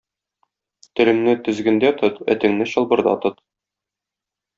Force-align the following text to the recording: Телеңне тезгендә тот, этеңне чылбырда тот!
Телеңне 0.99 1.35
тезгендә 1.47 1.91
тот, 1.99 2.17
этеңне 2.37 2.67
чылбырда 2.73 3.15
тот! 3.27 3.39